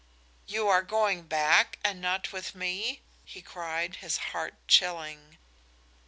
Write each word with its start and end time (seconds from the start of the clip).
"You 0.47 0.67
are 0.67 0.81
going 0.81 1.27
back 1.27 1.77
and 1.83 2.01
not 2.01 2.33
with 2.33 2.55
me?" 2.55 3.01
he 3.23 3.43
cried, 3.43 3.97
his 3.97 4.17
heart 4.33 4.55
chilling. 4.67 5.37